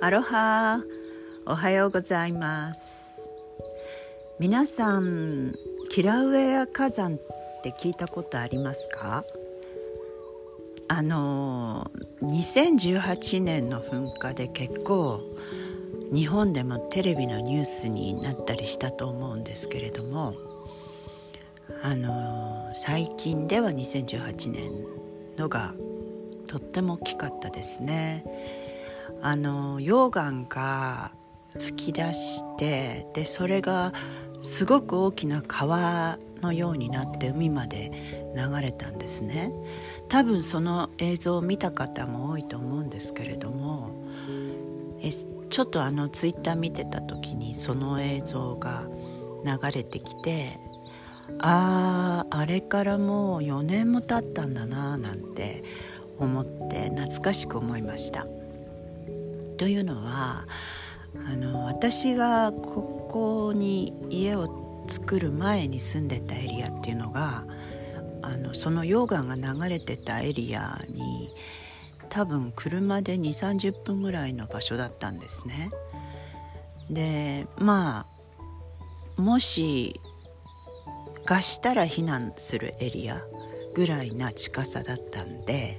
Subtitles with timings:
[0.00, 0.80] アロハ。
[1.44, 3.20] おはようございます。
[4.38, 5.52] 皆さん
[5.90, 7.18] キラウエア火山っ
[7.64, 9.24] て聞いたことありますか？
[10.86, 11.90] あの
[12.22, 15.20] 2018年の噴火で結構
[16.14, 20.34] 日本でもテレビのニュースになったりしたと思うんですけれども
[21.82, 24.70] あの最近では2018年
[25.36, 25.74] のが
[26.46, 28.24] とっても大きかったですね。
[29.22, 31.10] あの溶岩が
[31.54, 33.92] 噴き出してでそれが
[34.42, 37.90] すごく大きな川のようになって海まで
[38.36, 39.50] 流れたんですね
[40.08, 43.90] 多分その映像を見た方も多いと思うんですけれども
[45.02, 48.84] えちょっとあのツイッター見てた時にその映像が
[49.44, 50.58] 流れてきて
[51.40, 55.62] あああれからもう4年も経ったんだななんて
[56.18, 58.26] 思って懐かしく思いました。
[59.58, 60.44] というのは
[61.26, 67.44] あの私がここに家を作る前に住んでたエリアっていうのが
[68.22, 71.30] あのその溶岩が流れてたエリアに
[72.08, 75.70] 多分車で2 3 0分ぐらいの場所だったんですね。
[76.90, 78.06] でま
[79.18, 79.94] あもし
[81.24, 83.20] 貸したら避難するエリア
[83.74, 85.76] ぐらいな近さだったんで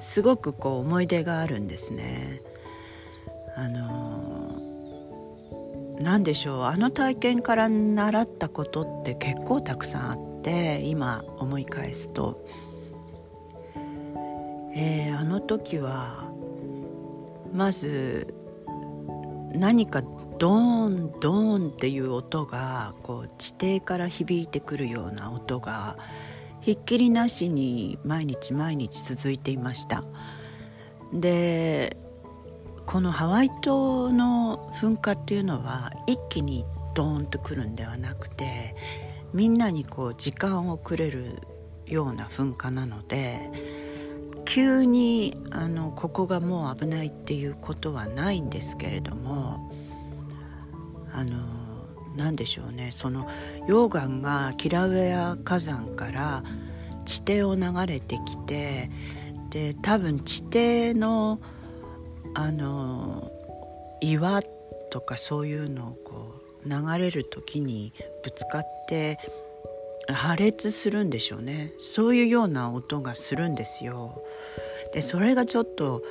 [0.00, 2.42] すごくこう思い出があるんですね。
[3.56, 4.34] あの
[6.00, 6.62] 何でしょう。
[6.64, 12.40] あの体験から習ったことって結構たくさんあって今思い返すと、
[14.74, 16.28] えー、あの時は
[17.54, 18.34] まず
[19.54, 20.02] 何か
[20.38, 25.96] ドーンドーンっていう音がこう地底から響いてくるような音が
[26.60, 30.02] ひっきりなしに毎日毎日続いていました。
[31.12, 31.96] で
[32.86, 36.64] このハワイ島の噴火っていうのは一気に
[36.94, 38.74] ドーンとくるんではなくて
[39.32, 41.24] みんなにこう時間をくれる
[41.86, 43.40] ような噴火なので
[44.44, 49.70] 急にあのここがもう危ないっていうことはないんですけれども
[51.12, 51.32] あの
[52.16, 52.90] 何でしょうね。
[52.92, 53.28] その
[53.66, 56.44] 溶岩がキラウエア火山から
[57.06, 58.88] 地底を流れてきて
[59.50, 61.40] で多分地底の
[62.34, 63.30] あの
[64.00, 64.40] 岩
[64.90, 66.24] とかそういうのをこ
[66.64, 67.92] う流れる時に
[68.22, 69.18] ぶつかって
[70.08, 71.70] 破裂するんでしょうね。
[71.80, 74.12] そういうような音がするんですよ。
[74.92, 76.02] でそれがちょっと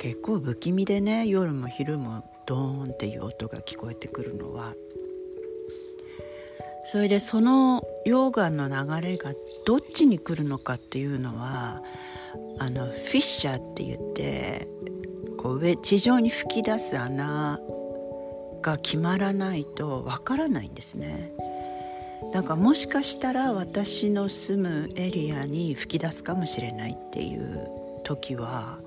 [0.00, 4.74] 結構不気味でね夜も昼もドーンっていう音が聞こえてくるのは。
[6.86, 9.32] それでその溶岩の流れが
[9.64, 11.80] どっちに来るのかっていうのは
[12.58, 14.68] あのフィッシャーって言って
[15.44, 17.60] こう上地上に噴き出す穴
[18.62, 21.30] が決まらないとわからないんですね。
[22.32, 27.68] だかもしかしたら私の住むエリアに吹き出すかもしれないっていう
[28.04, 28.78] 時は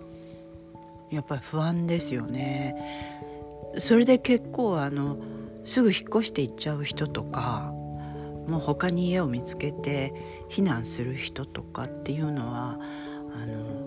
[1.11, 2.75] やっぱり不安ですよね。
[3.77, 5.15] それで結構あの
[5.63, 7.71] すぐ引っ越して行っちゃう人とか
[8.47, 10.11] もう他に家を見つけて
[10.49, 12.79] 避難する人とかっていうのは
[13.35, 13.86] あの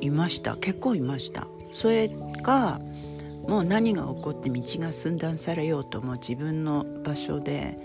[0.00, 0.56] いました。
[0.56, 1.46] 結構いました。
[1.72, 2.08] それ
[2.42, 2.80] が
[3.48, 7.76] もう何が起こって道が寸断されようとも自分の場所で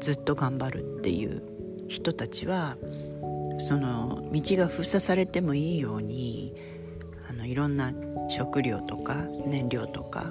[0.00, 1.42] ずっと頑張るっていう
[1.88, 2.76] 人たちは
[3.60, 6.52] その道が封鎖されてもいいように
[7.30, 7.92] あのいろんな
[8.28, 9.14] 食料とか
[9.46, 10.26] 燃料とか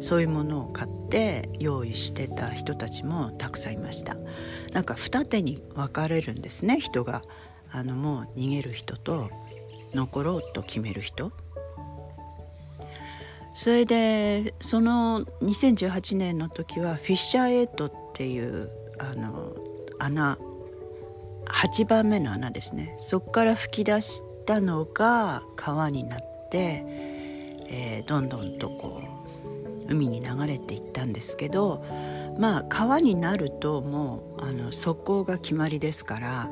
[0.00, 4.16] そういうものを買って用意してた人たちもたくさんいました。
[4.72, 7.22] なんか二手に分かれるんですね人が。
[7.70, 9.30] あのもう逃げる人と。
[9.94, 11.32] 残ろうと決める人？
[13.54, 18.68] それでその2018年の時はフィッシャー8っていう
[19.00, 19.52] あの
[19.98, 20.38] 穴
[21.46, 22.96] 8番目の穴ですね。
[23.00, 26.18] そこから噴き出したのが川になっ
[26.50, 26.84] て、
[27.68, 29.02] えー、どんどんとこ
[29.88, 31.84] う海に流れていったんですけど
[32.38, 36.48] まあ川になるともうあの速攻が決まりですから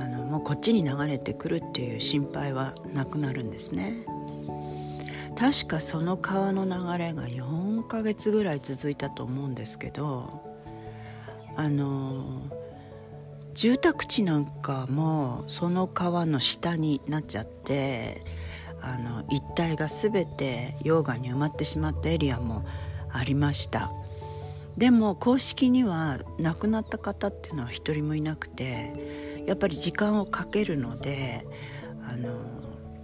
[0.00, 3.92] あのもうこっちに流れてくるっていう心配はなくなるんですね。
[5.38, 10.28] 確かその川の流れが4ヶ月ぐらい続いたと思うんですけど
[11.56, 12.24] あの
[13.54, 18.20] 住宅地なんかもその川の下になっちゃって
[18.82, 22.62] あの一帯が全て溶岩に埋まってしまったエリアも
[23.12, 23.90] ありました。
[24.76, 31.44] でも公式には亡くなった方っていうのは一人もいなくてやっぱり時間をかけるので
[32.08, 32.30] あの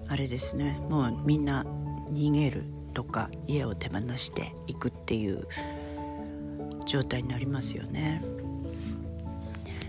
[0.08, 0.78] あれですね。
[0.88, 1.64] もうみんな
[2.12, 2.62] 逃げる
[2.94, 5.44] とか家を手放していくっていう
[6.86, 8.22] 状態になりますよね。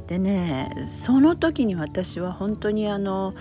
[0.07, 3.35] でねその時に私は本当にあの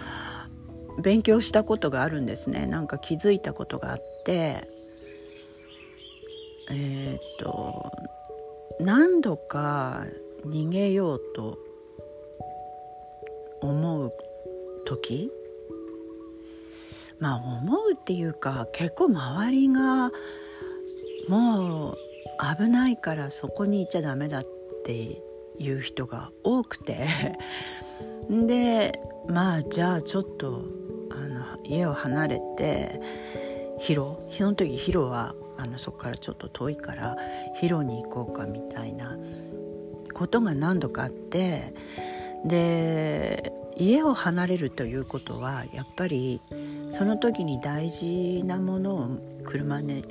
[1.02, 2.66] 勉強したことがあるんですね。
[2.66, 4.68] なんか気づいたことがあって。
[6.68, 7.92] えっ、と
[8.80, 10.04] 何度か
[10.44, 11.56] 逃げようと
[13.62, 14.12] 思う
[14.86, 15.30] 時？
[17.20, 20.10] まあ思うっていうか結構周りが
[21.28, 21.96] もう
[22.56, 24.44] 危ないからそこにいちゃダメだっ
[24.84, 25.18] て
[25.58, 27.06] いう人が多くて。
[28.28, 28.98] で
[29.28, 30.64] まあじゃあちょっと
[31.10, 33.00] あの家を離れて
[33.80, 37.16] 広その時広はあのそこからちょっと遠いから
[37.60, 39.16] 広に行こうかみたいな
[40.12, 41.72] ことが何度かあって
[42.46, 46.40] で家を離れるということはやっぱり
[46.90, 49.08] その時に大事なものを
[49.44, 50.04] 車に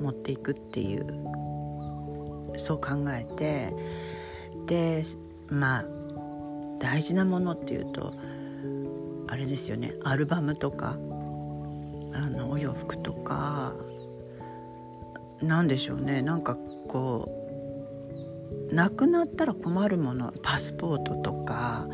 [0.00, 3.72] 持っていくっていうそう考えて
[4.66, 5.04] で
[5.50, 5.84] まあ
[6.80, 8.12] 大事なものっていうと
[9.28, 13.72] あれですよねアルバムとかあのお洋服とか
[15.42, 16.56] 何でしょうねなんか
[16.88, 17.45] こう
[18.72, 21.86] なくなったら困るものパスポートとか、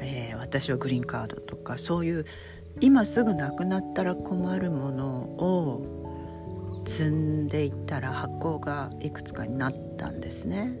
[0.00, 2.26] えー、私はグリーンカードとかそういう
[2.80, 10.72] 今すぐなくなったら困るものを積んでいったら発行がいくつかになったんですね。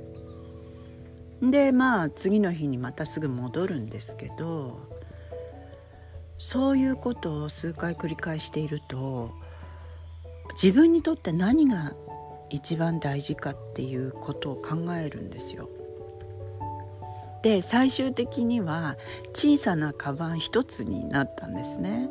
[1.42, 4.78] でまあ次の日にまたすぐ戻るんですけど
[6.38, 9.30] そういうことを数回繰り返していると
[10.52, 11.92] 自分にとって何が
[12.52, 15.68] 一番大事かっていうことを考えるんですよ。
[17.42, 18.96] で最終的には
[19.34, 22.08] 小さなカバン一つになったんですね。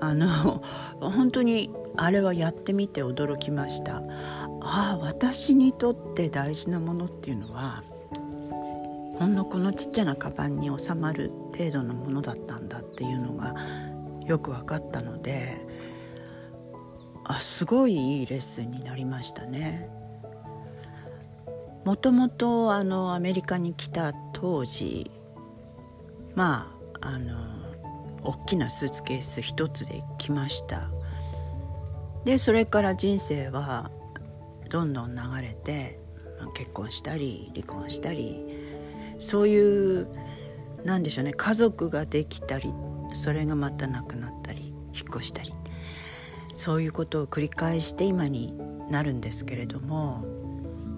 [0.00, 0.62] あの
[1.00, 4.02] 本当にあれはやってみて驚きました。
[4.64, 7.82] ああ私にとって大事なものっていうのは
[9.18, 13.54] ほんのこのちっちゃなカバンに収まる程度のものだったんだっていうのが
[14.26, 15.56] よく分かったので
[17.24, 20.02] あすごいいいレッスンになりましたね。
[21.84, 25.10] もともとあのアメリカに来た当時
[26.36, 27.34] まああの
[28.22, 30.82] 大きなスーツケース一つで来ました
[32.24, 33.90] でそれから人生は
[34.70, 35.98] どんどん流れて
[36.54, 38.38] 結婚したり離婚したり
[39.18, 40.06] そういう
[40.84, 42.72] なんでしょうね家族ができたり
[43.14, 45.52] それがまたなくなったり引っ越したり
[46.54, 48.52] そういうことを繰り返して今に
[48.90, 50.22] なるんですけれども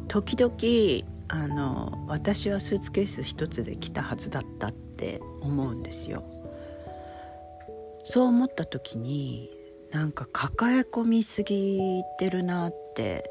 [0.08, 6.22] 時々あの私はスーツケース一つで来たはずだったって思うんですよ。
[8.04, 9.48] そう思った時に
[9.92, 13.24] なんか抱え込みすぎてるなって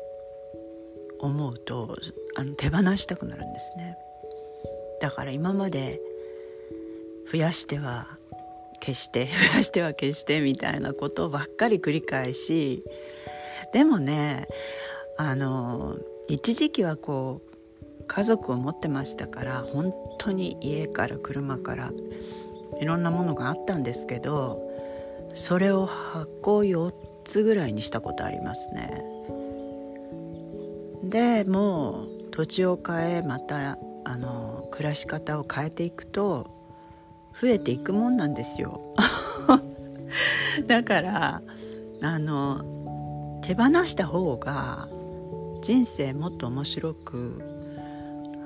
[1.20, 1.96] 思うと
[2.36, 3.96] あの手放したくなるんですね。
[5.02, 6.00] だから今まで
[7.32, 8.08] 増やしては
[8.84, 12.84] 消して増や しては消してみたいなことばっかり繰り返し
[13.72, 14.48] でもね
[15.18, 15.96] あの
[16.28, 21.92] 一時期はこう家族を持ってましたから本当に家から車から
[22.82, 24.60] いろんなものがあったんですけど
[25.34, 26.92] それを発行4
[27.24, 29.04] つぐらいにしたことありますね。
[31.04, 36.53] でもう土地を変えまたあの暮らし方を変えていくと
[37.42, 38.80] 増えていくもんなんですよ
[40.68, 41.42] だから
[42.02, 42.64] あの
[43.44, 44.88] 手放した方が
[45.62, 47.42] 人生もっと面白く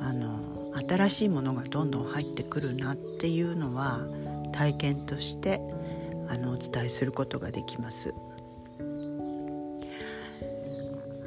[0.01, 0.39] あの
[0.87, 4.01] 新しいものがどんどん入ってくるなっていうのは
[4.53, 5.59] 体験として
[6.29, 8.13] あのお伝えすることができます。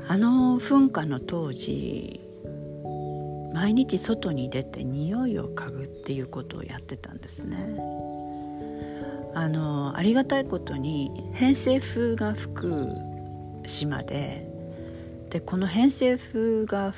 [0.09, 2.21] あの噴火の当時
[3.53, 7.57] 毎日外に出て匂いを嗅ぐっていうことをやってたんですね
[9.35, 12.89] あのありがたいことに偏西風が吹く
[13.67, 14.47] 島で
[15.31, 16.93] でこの偏西風が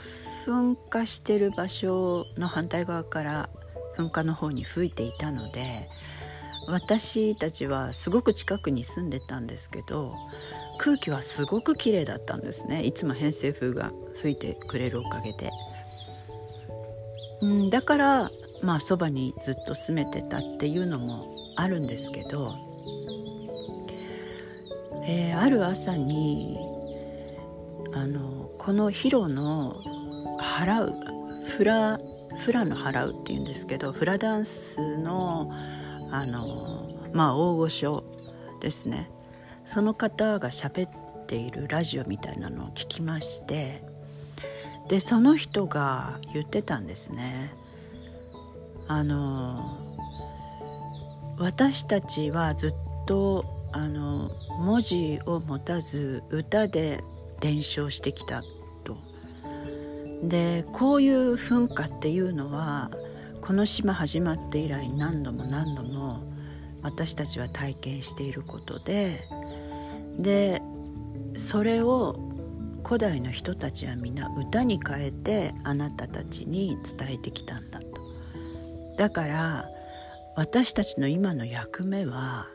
[0.47, 3.49] 噴火してる場所の反対側から
[3.97, 5.87] 噴火の方に吹いていたので
[6.67, 10.13] 私たちはすごく近くに住んでたんですけど
[10.79, 13.93] 空気はすごく綺麗だったんですねいつも偏西風が
[14.23, 15.51] 吹いてくれるおかげで。
[17.43, 18.31] うん、だから
[18.63, 22.55] まあそばにずっと住めてたっていうのもあるんですけど、
[25.07, 26.57] えー、ある朝に
[27.95, 29.75] あのこのヒロの
[30.41, 30.95] 払う
[31.49, 31.99] フラ
[32.39, 35.47] フラの払うっていうんですけどフラダンスの
[36.13, 38.05] あのまあ大御所
[38.61, 39.09] ですね。
[39.67, 43.81] その方が喋っているラジオみたいなのを聞きまして
[44.89, 47.53] でその人が言ってたんですね。
[48.89, 49.79] あの
[51.39, 52.73] 私たちはずっ
[53.07, 54.31] とあの
[54.65, 57.03] 文字を持たず歌で
[57.41, 58.43] 伝承してきた
[58.85, 58.97] と。
[60.23, 62.91] でこういう噴火っていうのは
[63.41, 66.21] この島始まって以来何度も何度も
[66.83, 69.21] 私たちは体験していることで
[70.19, 70.63] で
[71.37, 72.32] それを
[72.85, 77.87] 古代の人たちは皆歌に変えてあなたたちに伝えてきたんだと。
[78.99, 79.65] だから
[80.37, 82.47] 私たちの今の役目は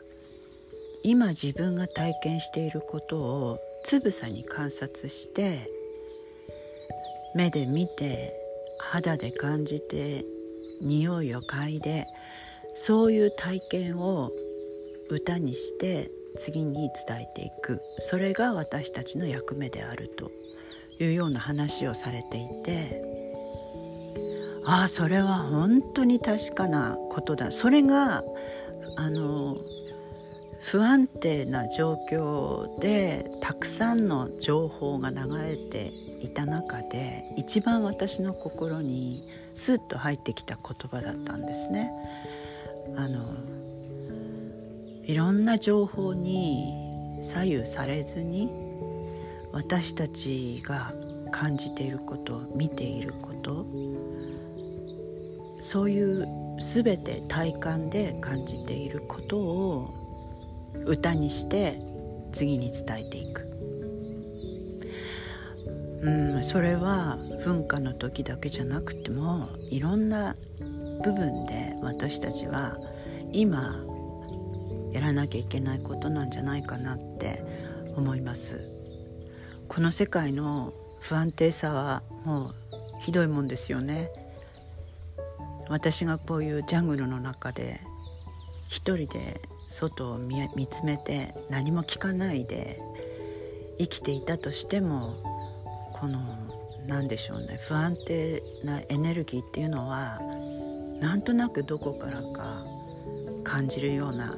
[1.04, 5.68] 今自分が体験していることをつぶさに観察して
[7.34, 8.32] 目で見て
[8.80, 10.24] 肌で感じて
[10.82, 12.06] 匂いを嗅いで
[12.74, 14.30] そういう体験を
[15.10, 17.80] 歌にして次に伝えていく。
[18.00, 20.30] それが私たちの役目であると。
[21.00, 23.02] いうような話をされていて。
[24.66, 27.50] ああそれは本当に確かなことだ。
[27.50, 28.22] それが
[28.96, 29.56] あの
[30.64, 35.90] 不安定な状況でたくさんの情報が流れて
[36.20, 39.22] いた中で一番私の心に
[39.54, 41.90] スッと入ってきた言葉だったんですね。
[42.98, 43.24] あの
[45.08, 46.70] いろんな情報に
[47.22, 48.50] 左右されずに
[49.54, 50.92] 私たちが
[51.32, 53.64] 感じていること見ていること
[55.62, 56.26] そういう
[56.60, 59.94] 全て体感で感じていることを
[60.84, 61.78] 歌にして
[62.34, 63.42] 次に伝えていく、
[66.02, 70.36] うん、それは噴火の時だけじゃなくてもいろんな
[71.02, 72.76] 部分で私たちは
[73.32, 73.74] 今
[74.98, 77.40] やらなきゃいけないことなんじゃないかなって
[77.96, 78.68] 思います。
[79.68, 82.54] この世界の不安定さはもう
[83.02, 84.08] ひどいもんですよね。
[85.68, 87.78] 私がこういうジャングルの中で
[88.68, 92.80] 一人で外を見つめて何も聞かないで
[93.78, 95.14] 生きていたとしても
[95.92, 96.18] この
[96.88, 100.18] 何でしょうね不安定なエネルギーっていうのは
[101.00, 102.64] なんとなくどこからか
[103.44, 104.34] 感じるような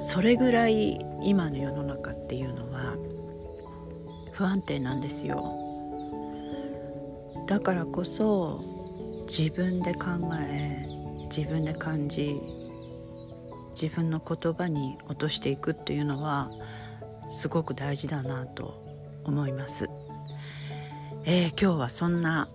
[0.00, 2.96] それぐらい今の世の中っていうのは
[4.32, 5.58] 不安定なんですよ。
[7.46, 8.60] だからこそ
[9.26, 10.86] 自分で考え
[11.34, 12.40] 自分で感じ
[13.80, 16.50] 自分の言葉に落としていくっていうのは
[17.30, 18.74] すごく大事だなと
[19.24, 19.88] 思います、
[21.24, 22.48] えー、今日はそんな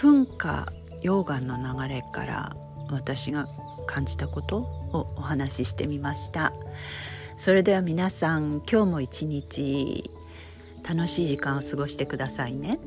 [0.00, 0.66] 噴火
[1.02, 1.56] 溶岩の
[1.86, 2.56] 流れから
[2.90, 3.46] 私が
[3.92, 4.58] 感じたこと
[4.92, 6.52] をお話ししてみました。
[7.38, 10.10] それでは皆さん今日も一日
[10.88, 12.78] 楽しい時間を過ごしてくださいね。